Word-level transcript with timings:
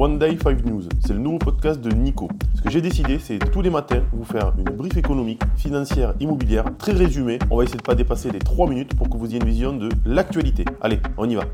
One 0.00 0.16
Day 0.16 0.38
5 0.40 0.64
News. 0.64 0.82
C'est 1.04 1.12
le 1.12 1.18
nouveau 1.18 1.38
podcast 1.38 1.80
de 1.80 1.90
Nico. 1.90 2.28
Ce 2.54 2.62
que 2.62 2.70
j'ai 2.70 2.80
décidé, 2.80 3.18
c'est 3.18 3.40
tous 3.50 3.62
les 3.62 3.68
matins 3.68 4.00
vous 4.12 4.22
faire 4.22 4.52
une 4.56 4.76
brief 4.76 4.96
économique, 4.96 5.42
financière, 5.56 6.14
immobilière, 6.20 6.66
très 6.78 6.92
résumée. 6.92 7.40
On 7.50 7.56
va 7.56 7.64
essayer 7.64 7.78
de 7.78 7.82
pas 7.82 7.96
dépasser 7.96 8.30
les 8.30 8.38
3 8.38 8.68
minutes 8.68 8.96
pour 8.96 9.10
que 9.10 9.16
vous 9.16 9.26
ayez 9.26 9.38
une 9.38 9.44
vision 9.44 9.72
de 9.72 9.88
l'actualité. 10.04 10.64
Allez, 10.82 11.00
on 11.16 11.28
y 11.28 11.34
va. 11.34 11.46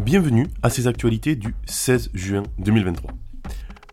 Bienvenue 0.00 0.48
à 0.64 0.68
ces 0.68 0.88
actualités 0.88 1.36
du 1.36 1.54
16 1.66 2.10
juin 2.12 2.42
2023. 2.58 3.12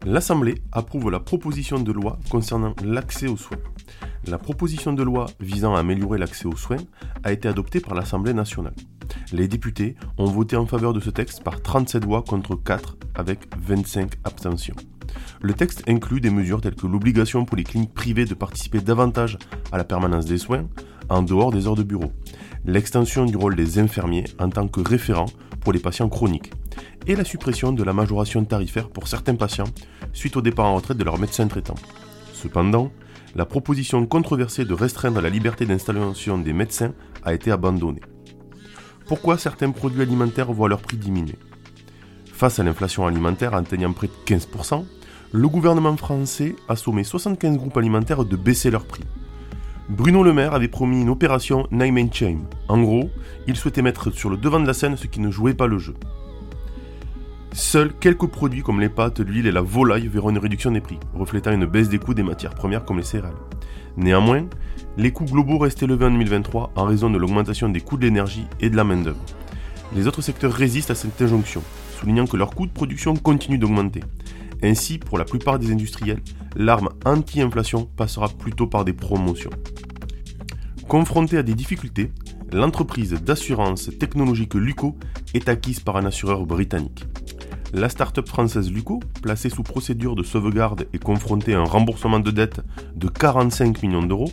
L'Assemblée 0.08 0.56
approuve 0.72 1.12
la 1.12 1.20
proposition 1.20 1.80
de 1.80 1.92
loi 1.92 2.18
concernant 2.32 2.74
l'accès 2.84 3.28
aux 3.28 3.38
soins. 3.38 3.60
La 4.26 4.40
proposition 4.40 4.92
de 4.92 5.04
loi 5.04 5.28
visant 5.40 5.76
à 5.76 5.82
améliorer 5.82 6.18
l'accès 6.18 6.48
aux 6.48 6.56
soins 6.56 6.78
a 7.24 7.32
été 7.32 7.48
adoptée 7.48 7.80
par 7.80 7.94
l'Assemblée 7.94 8.34
nationale. 8.34 8.74
Les 9.32 9.48
députés 9.48 9.96
ont 10.18 10.26
voté 10.26 10.56
en 10.56 10.66
faveur 10.66 10.94
de 10.94 11.00
ce 11.00 11.10
texte 11.10 11.44
par 11.44 11.62
37 11.62 12.04
voix 12.06 12.24
contre 12.24 12.56
4 12.56 12.98
avec 13.16 13.42
25 13.60 14.14
abstentions. 14.24 14.76
Le 15.42 15.54
texte 15.54 15.84
inclut 15.88 16.20
des 16.20 16.32
mesures 16.32 16.62
telles 16.62 16.76
que 16.76 16.88
l'obligation 16.88 17.46
pour 17.46 17.56
les 17.56 17.64
cliniques 17.64 17.94
privées 17.94 18.26
de 18.26 18.34
participer 18.34 18.80
davantage 18.80 19.38
à 19.72 19.78
la 19.78 19.84
permanence 19.84 20.26
des 20.26 20.38
soins 20.38 20.68
en 21.10 21.22
dehors 21.22 21.52
des 21.52 21.68
heures 21.68 21.76
de 21.76 21.84
bureau, 21.84 22.12
l'extension 22.66 23.26
du 23.26 23.38
rôle 23.38 23.56
des 23.56 23.80
infirmiers 23.80 24.26
en 24.40 24.50
tant 24.50 24.68
que 24.68 24.82
référent 24.82 25.28
pour 25.62 25.74
les 25.74 25.80
patients 25.80 26.10
chroniques, 26.10 26.52
et 27.08 27.16
la 27.16 27.24
suppression 27.24 27.72
de 27.72 27.84
la 27.84 27.94
majoration 27.94 28.44
tarifaire 28.46 28.90
pour 28.90 29.08
certains 29.08 29.36
patients 29.36 29.66
suite 30.14 30.38
au 30.38 30.42
départ 30.42 30.68
en 30.68 30.76
retraite 30.76 30.98
de 30.98 31.04
leur 31.04 31.20
médecin 31.20 31.48
traitant. 31.48 31.76
Cependant, 32.34 32.92
la 33.36 33.46
proposition 33.46 34.06
controversée 34.06 34.66
de 34.66 34.74
restreindre 34.74 35.22
la 35.22 35.30
liberté 35.30 35.66
d'installation 35.66 36.38
des 36.38 36.54
médecins 36.54 36.94
a 37.24 37.34
été 37.34 37.52
abandonnée. 37.52 38.02
Pourquoi 39.10 39.40
certains 39.40 39.72
produits 39.72 40.04
alimentaires 40.04 40.54
voient 40.54 40.70
leur 40.70 40.84
prix 40.84 40.96
diminuer 40.96 41.40
Face 42.32 42.60
à 42.60 42.64
l'inflation 42.64 43.08
alimentaire 43.08 43.56
atteignant 43.56 43.92
près 43.92 44.06
de 44.06 44.14
15%, 44.28 44.86
le 45.32 45.48
gouvernement 45.48 45.98
français 45.98 46.56
a 46.68 46.76
sommé 46.76 47.04
75 47.04 47.58
groupes 47.58 47.78
alimentaires 47.78 48.24
de 48.24 48.36
baisser 48.36 48.70
leurs 48.70 48.86
prix. 48.86 49.02
Bruno 49.90 50.22
Le 50.22 50.32
Maire 50.32 50.54
avait 50.54 50.68
promis 50.68 51.02
une 51.02 51.10
opération 51.10 51.66
Name 51.72 51.98
and. 51.98 52.38
En 52.68 52.80
gros, 52.80 53.10
il 53.48 53.56
souhaitait 53.56 53.82
mettre 53.82 54.12
sur 54.12 54.30
le 54.30 54.38
devant 54.38 54.60
de 54.60 54.68
la 54.68 54.76
scène 54.76 54.96
ceux 54.96 55.10
qui 55.10 55.22
ne 55.22 55.32
jouaient 55.32 55.56
pas 55.56 55.66
le 55.66 55.80
jeu. 55.80 55.96
Seuls 57.52 57.94
quelques 58.00 58.28
produits 58.28 58.62
comme 58.62 58.80
les 58.80 58.90
pâtes, 58.90 59.22
l'huile 59.22 59.48
et 59.48 59.52
la 59.52 59.62
volaille 59.62 60.08
verront 60.08 60.30
une 60.30 60.38
réduction 60.38 60.70
des 60.70 60.82
prix, 60.82 61.00
reflétant 61.16 61.52
une 61.52 61.66
baisse 61.66 61.90
des 61.90 61.98
coûts 61.98 62.14
des 62.14 62.22
matières 62.22 62.54
premières 62.54 62.86
comme 62.86 62.98
les 62.98 63.04
céréales. 63.04 63.34
Néanmoins, 63.98 64.46
les 64.98 65.12
coûts 65.12 65.26
globaux 65.26 65.58
restent 65.58 65.84
élevés 65.84 66.06
en 66.06 66.12
2023 66.12 66.74
en 66.76 66.86
raison 66.86 67.10
de 67.10 67.18
l'augmentation 67.18 67.70
des 67.70 67.82
coûts 67.82 67.98
de 67.98 68.06
l'énergie 68.06 68.46
et 68.60 68.70
de 68.70 68.76
la 68.76 68.84
main-d'œuvre. 68.84 69.24
Les 69.96 70.08
autres 70.08 70.22
secteurs 70.22 70.54
résistent 70.54 70.92
à 70.92 70.96
cette 70.96 71.22
injonction, 71.22 71.64
soulignant 72.00 72.28
que 72.28 72.38
leurs 72.38 72.52
coûts 72.52 72.68
de 72.68 72.72
production 72.72 73.16
continuent 73.16 73.60
d'augmenter. 73.60 74.04
Ainsi, 74.62 74.98
pour 74.98 75.18
la 75.18 75.26
plupart 75.26 75.58
des 75.58 75.72
industriels, 75.72 76.22
l'arme 76.56 76.90
anti-inflation 77.06 77.90
passera 77.96 78.28
plutôt 78.28 78.68
par 78.68 78.86
des 78.86 78.94
promotions. 78.94 79.52
Confrontée 80.88 81.38
à 81.38 81.44
des 81.44 81.56
difficultés, 81.56 82.12
l'entreprise 82.52 83.12
d'assurance 83.14 83.90
technologique 84.00 84.56
Luco 84.56 84.98
est 85.34 85.48
acquise 85.48 85.80
par 85.80 85.98
un 85.98 86.06
assureur 86.06 86.46
britannique. 86.46 87.06
La 87.72 87.88
start-up 87.88 88.28
française 88.28 88.72
Luco, 88.72 89.00
placée 89.22 89.50
sous 89.50 89.62
procédure 89.62 90.16
de 90.16 90.24
sauvegarde 90.24 90.88
et 90.92 90.98
confrontée 90.98 91.54
à 91.54 91.60
un 91.60 91.66
remboursement 91.66 92.20
de 92.20 92.32
dette 92.32 92.62
de 92.96 93.08
45 93.08 93.84
millions 93.84 94.02
d'euros, 94.02 94.32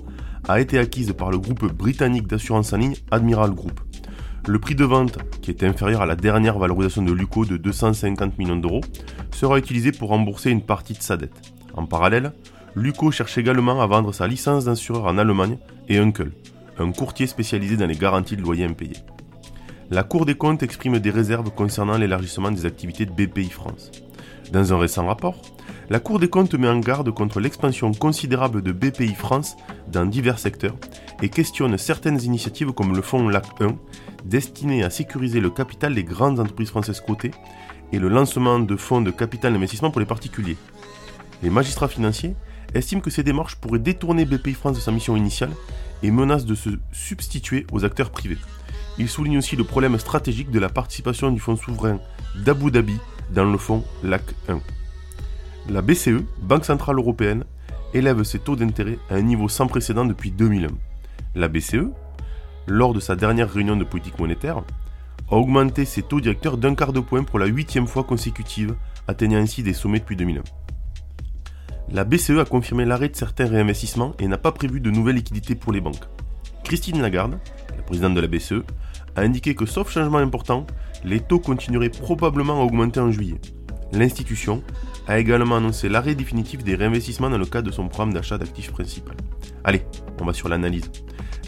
a 0.48 0.58
été 0.58 0.78
acquise 0.78 1.12
par 1.12 1.30
le 1.30 1.36
groupe 1.36 1.70
britannique 1.70 2.26
d'assurance 2.26 2.72
en 2.72 2.78
ligne 2.78 2.96
Admiral 3.10 3.50
Group. 3.50 3.78
Le 4.46 4.58
prix 4.58 4.74
de 4.74 4.84
vente, 4.84 5.18
qui 5.42 5.50
est 5.50 5.64
inférieur 5.64 6.00
à 6.00 6.06
la 6.06 6.16
dernière 6.16 6.58
valorisation 6.58 7.02
de 7.02 7.12
Luco 7.12 7.44
de 7.44 7.58
250 7.58 8.38
millions 8.38 8.56
d'euros, 8.56 8.80
sera 9.32 9.58
utilisé 9.58 9.92
pour 9.92 10.08
rembourser 10.08 10.50
une 10.50 10.62
partie 10.62 10.94
de 10.94 11.02
sa 11.02 11.18
dette. 11.18 11.52
En 11.74 11.84
parallèle, 11.84 12.32
Luco 12.74 13.10
cherche 13.10 13.36
également 13.36 13.82
à 13.82 13.86
vendre 13.86 14.14
sa 14.14 14.26
licence 14.26 14.64
d'assureur 14.64 15.04
en 15.04 15.18
Allemagne 15.18 15.58
et 15.90 15.98
Uncle, 15.98 16.30
un 16.78 16.90
courtier 16.90 17.26
spécialisé 17.26 17.76
dans 17.76 17.86
les 17.86 17.96
garanties 17.96 18.36
de 18.36 18.42
loyers 18.42 18.64
impayés 18.64 18.96
la 19.90 20.02
Cour 20.02 20.26
des 20.26 20.34
comptes 20.34 20.64
exprime 20.64 20.98
des 20.98 21.10
réserves 21.10 21.50
concernant 21.50 21.96
l'élargissement 21.96 22.50
des 22.50 22.66
activités 22.66 23.06
de 23.06 23.12
BPI 23.12 23.50
France. 23.50 23.92
Dans 24.52 24.72
un 24.72 24.78
récent 24.78 25.06
rapport, 25.06 25.40
la 25.90 26.00
Cour 26.00 26.18
des 26.18 26.28
comptes 26.28 26.54
met 26.54 26.68
en 26.68 26.80
garde 26.80 27.12
contre 27.12 27.38
l'expansion 27.38 27.92
considérable 27.92 28.62
de 28.62 28.72
BPI 28.72 29.14
France 29.14 29.56
dans 29.86 30.04
divers 30.04 30.40
secteurs 30.40 30.74
et 31.22 31.28
questionne 31.28 31.78
certaines 31.78 32.20
initiatives 32.20 32.72
comme 32.72 32.96
le 32.96 33.02
fonds 33.02 33.28
LAC 33.28 33.46
1, 33.60 33.76
destiné 34.24 34.82
à 34.82 34.90
sécuriser 34.90 35.38
le 35.38 35.50
capital 35.50 35.94
des 35.94 36.04
grandes 36.04 36.40
entreprises 36.40 36.70
françaises 36.70 37.00
cotées, 37.00 37.30
et 37.92 38.00
le 38.00 38.08
lancement 38.08 38.58
de 38.58 38.74
fonds 38.74 39.00
de 39.00 39.12
capital 39.12 39.52
d'investissement 39.52 39.92
pour 39.92 40.00
les 40.00 40.06
particuliers. 40.06 40.56
Les 41.44 41.50
magistrats 41.50 41.86
financiers 41.86 42.34
estiment 42.74 43.00
que 43.00 43.10
ces 43.10 43.22
démarches 43.22 43.54
pourraient 43.54 43.78
détourner 43.78 44.24
BPI 44.24 44.54
France 44.54 44.74
de 44.76 44.80
sa 44.80 44.90
mission 44.90 45.14
initiale 45.14 45.52
et 46.02 46.10
menacent 46.10 46.46
de 46.46 46.56
se 46.56 46.70
substituer 46.90 47.64
aux 47.70 47.84
acteurs 47.84 48.10
privés. 48.10 48.38
Il 48.98 49.08
souligne 49.08 49.38
aussi 49.38 49.56
le 49.56 49.64
problème 49.64 49.98
stratégique 49.98 50.50
de 50.50 50.58
la 50.58 50.68
participation 50.68 51.30
du 51.30 51.38
fonds 51.38 51.56
souverain 51.56 51.98
d'Abu 52.34 52.70
Dhabi 52.70 52.96
dans 53.30 53.44
le 53.44 53.58
fonds 53.58 53.84
LAC 54.02 54.22
1. 54.48 54.60
La 55.68 55.82
BCE, 55.82 56.22
Banque 56.40 56.64
Centrale 56.64 56.96
Européenne, 56.96 57.44
élève 57.92 58.22
ses 58.22 58.38
taux 58.38 58.56
d'intérêt 58.56 58.98
à 59.10 59.16
un 59.16 59.22
niveau 59.22 59.48
sans 59.48 59.66
précédent 59.66 60.04
depuis 60.04 60.30
2001. 60.30 60.68
La 61.34 61.48
BCE, 61.48 61.90
lors 62.66 62.94
de 62.94 63.00
sa 63.00 63.16
dernière 63.16 63.50
réunion 63.50 63.76
de 63.76 63.84
politique 63.84 64.18
monétaire, 64.18 64.62
a 65.30 65.34
augmenté 65.34 65.84
ses 65.84 66.02
taux 66.02 66.20
directeurs 66.20 66.56
d'un 66.56 66.74
quart 66.74 66.92
de 66.92 67.00
point 67.00 67.24
pour 67.24 67.38
la 67.38 67.46
huitième 67.46 67.86
fois 67.86 68.04
consécutive, 68.04 68.74
atteignant 69.08 69.38
ainsi 69.38 69.62
des 69.62 69.72
sommets 69.72 69.98
depuis 69.98 70.16
2001. 70.16 70.42
La 71.92 72.04
BCE 72.04 72.38
a 72.40 72.44
confirmé 72.44 72.84
l'arrêt 72.84 73.08
de 73.08 73.16
certains 73.16 73.46
réinvestissements 73.46 74.14
et 74.18 74.26
n'a 74.26 74.38
pas 74.38 74.52
prévu 74.52 74.80
de 74.80 74.90
nouvelles 74.90 75.16
liquidités 75.16 75.54
pour 75.54 75.72
les 75.72 75.80
banques. 75.80 76.04
Christine 76.64 77.00
Lagarde, 77.00 77.38
la 77.76 77.82
présidente 77.82 78.14
de 78.14 78.20
la 78.20 78.26
BCE, 78.26 78.64
a 79.16 79.22
indiqué 79.22 79.54
que 79.54 79.66
sauf 79.66 79.90
changement 79.90 80.18
important, 80.18 80.66
les 81.04 81.20
taux 81.20 81.40
continueraient 81.40 81.90
probablement 81.90 82.60
à 82.60 82.64
augmenter 82.64 83.00
en 83.00 83.10
juillet. 83.10 83.40
L'institution 83.92 84.62
a 85.08 85.18
également 85.18 85.56
annoncé 85.56 85.88
l'arrêt 85.88 86.14
définitif 86.14 86.62
des 86.64 86.74
réinvestissements 86.74 87.30
dans 87.30 87.38
le 87.38 87.46
cadre 87.46 87.68
de 87.68 87.72
son 87.72 87.88
programme 87.88 88.12
d'achat 88.12 88.38
d'actifs 88.38 88.72
principal. 88.72 89.16
Allez, 89.64 89.82
on 90.20 90.24
va 90.24 90.32
sur 90.32 90.48
l'analyse. 90.48 90.90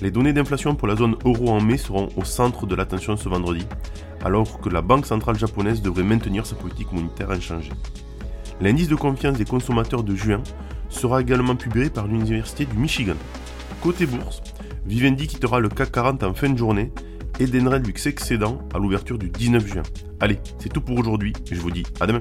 Les 0.00 0.10
données 0.10 0.32
d'inflation 0.32 0.74
pour 0.74 0.88
la 0.88 0.96
zone 0.96 1.16
euro 1.24 1.50
en 1.50 1.60
mai 1.60 1.76
seront 1.76 2.08
au 2.16 2.24
centre 2.24 2.66
de 2.66 2.74
l'attention 2.74 3.16
ce 3.16 3.28
vendredi, 3.28 3.66
alors 4.24 4.60
que 4.60 4.68
la 4.68 4.80
Banque 4.80 5.06
centrale 5.06 5.38
japonaise 5.38 5.82
devrait 5.82 6.04
maintenir 6.04 6.46
sa 6.46 6.54
politique 6.54 6.92
monétaire 6.92 7.30
inchangée. 7.30 7.72
L'indice 8.60 8.88
de 8.88 8.94
confiance 8.94 9.36
des 9.36 9.44
consommateurs 9.44 10.04
de 10.04 10.14
juin 10.14 10.42
sera 10.88 11.20
également 11.20 11.56
publié 11.56 11.90
par 11.90 12.06
l'Université 12.06 12.64
du 12.64 12.76
Michigan. 12.76 13.16
Côté 13.82 14.06
bourse, 14.06 14.42
Vivendi 14.86 15.26
quittera 15.26 15.60
le 15.60 15.68
CAC 15.68 15.92
40 15.92 16.22
en 16.22 16.34
fin 16.34 16.48
de 16.48 16.58
journée 16.58 16.92
Edenred 17.40 17.86
Lux 17.86 18.06
excédent 18.06 18.60
à 18.74 18.78
l'ouverture 18.78 19.18
du 19.18 19.28
19 19.30 19.66
juin. 19.66 19.82
Allez, 20.20 20.38
c'est 20.58 20.72
tout 20.72 20.80
pour 20.80 20.98
aujourd'hui 20.98 21.32
je 21.54 21.60
vous 21.60 21.70
dis 21.70 21.84
à 22.00 22.06
demain. 22.06 22.20